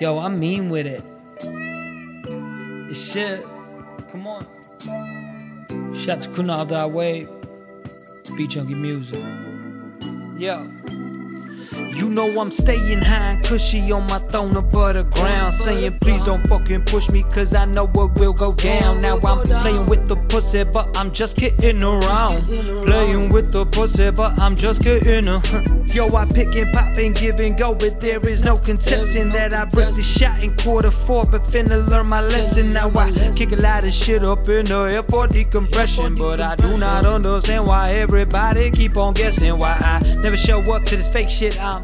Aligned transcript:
Yo, 0.00 0.16
I'm 0.20 0.38
mean 0.38 0.70
with 0.70 0.86
it. 0.86 1.02
It's 2.88 3.00
shit. 3.00 3.44
Come 4.12 4.28
on. 4.28 4.42
Shout 5.92 6.22
to 6.22 6.30
Kunal 6.30 6.90
Wave. 6.92 7.28
Beat 8.36 8.50
Jnkie 8.50 8.76
Music. 8.78 9.18
Yo. 10.38 10.70
You 11.98 12.08
know 12.08 12.28
I'm 12.40 12.52
staying 12.52 13.02
high 13.02 13.40
cushy 13.42 13.90
on 13.90 14.06
my 14.06 14.20
throne 14.30 14.54
above 14.54 14.94
the 14.94 15.02
ground. 15.16 15.52
Saying, 15.52 15.98
please 15.98 16.22
don't 16.22 16.46
fucking 16.46 16.84
push 16.84 17.10
me, 17.10 17.24
cause 17.24 17.56
I 17.56 17.64
know 17.72 17.88
what 17.88 18.16
will 18.20 18.32
go 18.32 18.54
down. 18.54 19.00
Now 19.00 19.18
I'm 19.24 19.42
playing 19.42 19.86
with 19.86 20.06
the 20.06 20.14
pussy, 20.28 20.62
but 20.62 20.96
I'm 20.96 21.10
just 21.10 21.36
kidding 21.36 21.82
around. 21.82 22.44
Playing 22.86 23.30
with 23.30 23.50
the 23.50 23.66
pussy, 23.66 24.12
but 24.12 24.40
I'm 24.40 24.54
just 24.54 24.84
kidding 24.84 25.26
around. 25.26 25.90
Yo, 25.94 26.06
I 26.14 26.24
pick 26.26 26.54
and 26.54 26.72
pop 26.72 26.96
and 26.98 27.16
give 27.16 27.40
and 27.40 27.58
go, 27.58 27.74
but 27.74 28.00
there 28.00 28.20
is 28.28 28.44
no 28.44 28.54
contesting 28.54 29.28
that 29.30 29.52
I 29.52 29.64
break 29.64 29.94
the 29.94 30.02
shot 30.02 30.44
in 30.44 30.54
quarter 30.56 30.92
four, 30.92 31.24
but 31.32 31.42
finna 31.42 31.88
learn 31.90 32.06
my 32.06 32.20
lesson. 32.20 32.70
Now 32.70 32.90
I 32.94 33.10
kick 33.34 33.50
a 33.50 33.56
lot 33.56 33.84
of 33.84 33.92
shit 33.92 34.24
up 34.24 34.46
in 34.48 34.66
the 34.66 34.86
air 34.92 35.02
for 35.02 35.26
decompression, 35.26 36.14
but 36.14 36.40
I 36.40 36.54
do 36.54 36.78
not 36.78 37.06
understand 37.06 37.66
why 37.66 37.90
everybody 37.90 38.70
keep 38.70 38.96
on 38.96 39.14
guessing 39.14 39.56
why 39.56 39.74
I 39.80 39.98
never 40.22 40.36
show 40.36 40.60
up 40.60 40.84
to 40.84 40.96
this 40.96 41.12
fake 41.12 41.30
shit. 41.30 41.60
I'm 41.60 41.82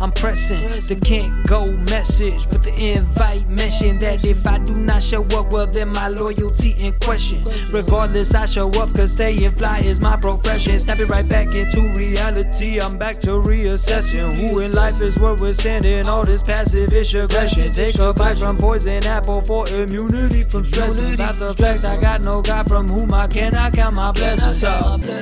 I'm 0.00 0.12
pressing 0.12 0.58
the 0.58 0.96
can't 0.96 1.46
go 1.46 1.64
message, 1.88 2.46
but 2.50 2.62
the 2.62 2.74
invite 2.96 3.48
mentioned 3.48 4.00
that 4.02 4.24
if 4.24 4.46
I 4.46 4.58
do 4.58 4.76
not 4.76 5.02
show 5.02 5.24
up, 5.24 5.52
well 5.52 5.66
then 5.66 5.88
my 5.88 6.08
loyalty 6.08 6.74
in 6.80 6.92
question. 7.00 7.42
Regardless, 7.72 8.34
I 8.34 8.46
show 8.46 8.68
up 8.68 8.92
cause 8.94 9.12
staying 9.12 9.48
fly 9.50 9.78
is 9.78 10.00
my 10.00 10.16
profession. 10.16 10.78
Snap 10.78 11.00
it 11.00 11.08
right 11.08 11.28
back 11.28 11.54
into 11.54 11.92
reality. 11.96 12.80
I'm 12.80 12.98
back 12.98 13.16
to 13.20 13.40
reassessing 13.40 14.32
who 14.34 14.60
in 14.60 14.72
life 14.72 15.00
is 15.00 15.20
worth 15.20 15.40
withstanding 15.40 16.06
all 16.06 16.24
this 16.24 16.42
passive 16.42 16.92
ish 16.92 17.14
aggression. 17.14 17.72
Take 17.72 17.98
a 17.98 18.12
bite 18.12 18.38
from 18.38 18.56
poison 18.56 19.04
apple 19.06 19.40
for 19.40 19.68
immunity 19.68 20.42
from 20.42 20.64
stressing. 20.64 21.14
About 21.14 21.38
the 21.38 21.54
facts, 21.54 21.84
I 21.84 22.00
got 22.00 22.24
no 22.24 22.42
God 22.42 22.66
from 22.68 22.88
whom 22.88 23.12
I 23.12 23.26
cannot 23.26 23.72
count 23.72 23.96
my 23.96 24.12
blessings. 24.12 24.60
So 24.60 24.68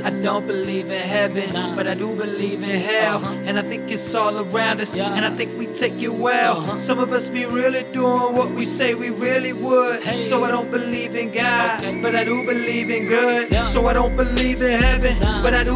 I 0.05 0.11
don't 0.23 0.47
believe 0.47 0.91
in 0.91 1.09
heaven, 1.09 1.77
but 1.77 1.87
I 1.87 1.95
do 1.95 2.15
believe 2.17 2.63
in 2.63 2.81
hell, 2.81 3.25
and 3.47 3.59
I 3.59 3.63
think 3.63 3.91
it's 3.91 4.04
all 4.13 4.37
around 4.37 4.81
us, 4.81 4.99
and 4.99 5.25
I 5.25 5.31
think 5.33 5.57
we 5.57 5.67
take 5.67 5.97
it 6.03 6.13
well. 6.13 6.59
Uh-huh. 6.59 6.77
Some 6.77 6.99
of 6.99 7.13
us 7.13 7.29
be 7.29 7.47
really 7.47 7.85
doing 7.93 8.35
what 8.37 8.51
we 8.51 8.65
say 8.65 8.93
we 8.95 9.11
really 9.11 9.53
would. 9.55 10.03
So 10.25 10.45
I 10.45 10.51
don't 10.51 10.71
believe 10.71 11.15
in 11.15 11.31
God, 11.33 11.81
but 12.03 12.15
I 12.15 12.25
do 12.25 12.45
believe 12.45 12.91
in 12.91 13.07
good. 13.07 13.53
So 13.73 13.87
I 13.87 13.93
don't 13.95 14.17
believe 14.17 14.61
in 14.61 14.81
heaven, 14.81 15.15
but 15.43 15.55
I 15.55 15.63
do 15.65 15.74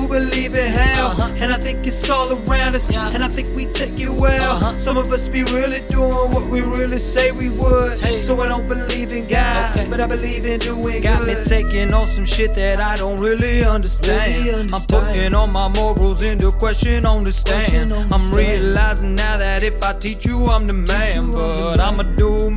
I 1.59 1.61
think 1.61 1.89
it's 1.89 2.09
all 2.09 2.31
around 2.31 2.77
us, 2.77 2.95
and 2.95 3.25
I 3.25 3.27
think 3.27 3.49
we 3.57 3.67
take 3.67 3.99
it 3.99 4.09
well. 4.21 4.59
Uh-huh. 4.59 4.71
Some 4.71 4.97
of 4.97 5.11
us 5.11 5.27
be 5.27 5.43
really 5.43 5.81
doing 5.89 6.31
what 6.31 6.49
we 6.49 6.61
really 6.61 6.99
say 6.99 7.33
we 7.33 7.49
would. 7.59 7.99
So 8.23 8.41
I 8.41 8.47
don't 8.47 8.69
believe 8.69 9.11
in 9.11 9.29
God, 9.29 9.91
but 9.91 10.01
I 10.01 10.07
believe 10.07 10.45
in 10.45 10.61
doing 10.61 11.03
Got 11.03 11.27
me 11.27 11.35
taking 11.43 11.93
on 11.93 12.07
some 12.07 12.25
shit 12.25 12.55
that 12.55 12.79
I 12.79 12.95
don't 12.95 13.21
really 13.21 13.65
understand. 13.65 14.71
I'm 14.73 14.83
putting 14.83 15.35
all 15.35 15.49
my 15.49 15.67
morals 15.67 16.23
into 16.23 16.53
question 16.53 17.05
on 17.05 17.25
the 17.25 17.33
stand. 17.33 17.93
I'm 18.13 18.31
realizing 18.31 19.17
now 19.17 19.37
that 19.39 19.65
if 19.65 19.83
I 19.83 19.95
teach 19.95 20.25
you, 20.25 20.45
I'm 20.45 20.69
the 20.69 20.75
man. 20.75 21.33
But 21.33 21.81
I'ma 21.81 22.05
do 22.15 22.48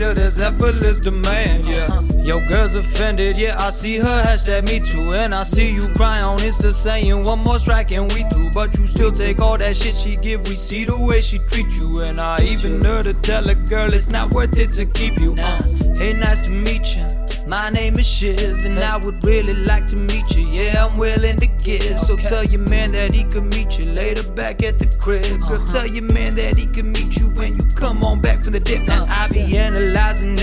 until 0.00 0.14
there's 0.14 0.40
effortless 0.40 0.98
demand. 0.98 1.68
Yeah. 1.68 1.88
Yo, 2.22 2.40
girl's 2.48 2.76
offended, 2.76 3.38
yeah, 3.38 3.58
I 3.58 3.70
see 3.70 3.98
her 3.98 4.22
hashtag 4.22 4.66
me 4.68 4.80
too. 4.80 5.14
And 5.14 5.34
I 5.34 5.42
see 5.42 5.72
you 5.72 5.88
cry 5.94 6.20
on 6.22 6.38
Insta 6.38 6.72
saying 6.72 7.22
one 7.24 7.40
more 7.40 7.58
strike 7.58 7.92
and 7.92 8.10
we 8.12 8.22
through. 8.32 8.50
But 8.52 8.78
you 8.78 8.86
still 8.86 9.12
take 9.12 9.42
all 9.42 9.58
that 9.58 9.76
shit 9.76 9.94
she 9.94 10.16
give. 10.16 10.48
We 10.48 10.54
see 10.54 10.84
the 10.84 10.98
way 10.98 11.20
she 11.20 11.38
treat 11.50 11.76
you. 11.76 12.02
And 12.02 12.18
I 12.18 12.42
even 12.44 12.82
heard 12.82 13.06
her 13.06 13.12
tell 13.12 13.46
a 13.48 13.54
girl 13.54 13.92
it's 13.92 14.10
not 14.10 14.32
worth 14.32 14.56
it 14.56 14.72
to 14.72 14.86
keep 14.86 15.18
you. 15.20 15.36
Uh, 15.38 15.62
hey, 15.98 16.14
nice 16.14 16.40
to 16.48 16.52
meet 16.52 16.96
you. 16.96 17.06
My 17.50 17.68
name 17.70 17.98
is 17.98 18.06
Shiv, 18.06 18.64
and 18.64 18.78
I 18.78 18.96
would 18.98 19.26
really 19.26 19.54
like 19.64 19.86
to 19.88 19.96
meet 19.96 20.22
you. 20.36 20.46
Yeah, 20.52 20.84
I'm 20.84 20.96
willing 20.98 21.36
to 21.36 21.48
give. 21.64 21.82
So 21.82 22.16
tell 22.16 22.44
your 22.44 22.60
man 22.70 22.92
that 22.92 23.10
he 23.12 23.24
can 23.24 23.48
meet 23.48 23.76
you 23.76 23.86
later 23.86 24.22
back 24.22 24.62
at 24.62 24.78
the 24.78 24.86
crib. 25.00 25.24
Girl, 25.48 25.64
tell 25.66 25.86
your 25.86 26.04
man 26.14 26.36
that 26.36 26.54
he 26.54 26.66
can 26.66 26.92
meet 26.92 27.18
you 27.18 27.26
when 27.34 27.50
you 27.50 27.66
come 27.74 28.04
on 28.04 28.20
back 28.20 28.44
from 28.44 28.52
the 28.52 28.60
dip. 28.60 28.86
Now 28.86 29.04
I 29.08 29.28
be 29.32 29.40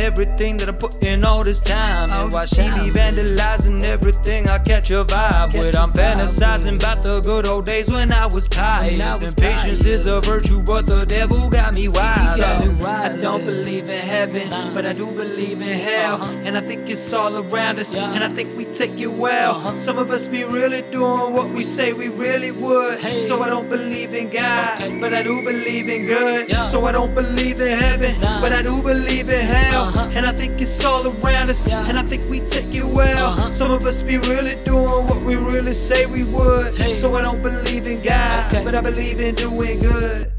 everything 0.08 0.56
that 0.58 0.70
I'm 0.70 0.78
putting 0.78 1.26
all 1.26 1.44
this 1.44 1.60
time. 1.60 2.10
And 2.12 2.32
while 2.32 2.46
she 2.46 2.64
be 2.80 2.86
vandalizing 2.98 3.84
everything, 3.84 4.48
I 4.48 4.58
catch 4.60 4.90
a 4.92 5.04
vibe 5.04 5.58
with. 5.58 5.76
I'm 5.76 5.92
fantasizing 5.92 6.78
about 6.78 7.02
the 7.02 7.20
good 7.22 7.46
old 7.46 7.66
days 7.66 7.92
when 7.92 8.12
I 8.14 8.26
was 8.26 8.48
pious. 8.48 9.22
And 9.22 9.36
patience 9.36 9.86
is 9.86 10.06
a 10.06 10.22
virtue, 10.22 10.62
but 10.64 10.88
the 10.88 11.06
devil 11.06 11.50
got 11.50 11.76
me 11.76 11.90
wild. 11.90 12.42
I 12.42 13.18
don't 13.20 13.46
believe 13.46 13.90
in 13.90 14.00
heaven, 14.00 14.50
but 14.74 14.86
I 14.86 14.94
do 14.94 15.06
believe 15.12 15.62
in 15.62 15.80
hell. 15.80 16.24
And 16.46 16.58
I 16.58 16.62
think 16.62 16.90
it's 16.90 17.14
all 17.14 17.36
around 17.36 17.80
us, 17.80 17.94
and 17.94 18.24
I 18.24 18.30
think 18.30 18.56
we 18.58 18.64
take 18.66 18.98
it 18.98 19.12
well. 19.12 19.76
Some 19.76 19.98
of 19.98 20.10
us 20.10 20.28
be 20.28 20.46
really 20.46 20.84
doing 20.84 21.34
what 21.34 21.50
we 21.50 21.62
say 21.62 21.92
we 21.92 22.08
really 22.08 22.52
would. 22.52 23.02
So 23.24 23.42
I 23.42 23.50
don't 23.50 23.70
believe 23.70 24.14
in 24.14 24.30
God, 24.30 24.80
but 25.02 25.14
I 25.14 25.22
do 25.22 25.44
believe 25.44 25.90
in 25.90 26.06
good. 26.08 26.54
So 26.72 26.86
I 26.86 26.94
don't 26.94 27.14
believe 27.14 27.60
in 27.60 27.78
heaven, 27.78 28.14
but 28.42 28.54
I 28.54 28.62
do 28.62 28.82
believe 28.82 29.30
in 29.30 29.46
hell. 29.46 29.92
And 30.18 30.26
I 30.26 30.32
think 30.32 30.60
it's 30.60 30.84
all 30.84 31.06
around 31.06 31.52
us, 31.52 31.72
and 31.72 31.96
I 31.96 32.02
think 32.02 32.28
we 32.28 32.40
take 32.40 32.74
it 32.74 32.84
well. 32.84 33.34
Uh-huh. 33.34 33.50
Some 33.50 33.70
of 33.70 33.84
us 33.84 34.02
be 34.02 34.18
really 34.18 34.56
doing 34.66 35.06
what 35.06 35.24
we 35.24 35.36
really 35.36 35.76
say 35.76 36.08
we 36.08 36.24
would. 36.34 36.74
So 36.98 37.14
I 37.14 37.22
don't 37.22 37.44
believe 37.44 37.86
in 37.86 38.04
God, 38.04 38.64
but 38.64 38.74
I 38.74 38.82
believe 38.82 39.20
in 39.20 39.36
doing 39.36 39.78
good. 39.80 40.32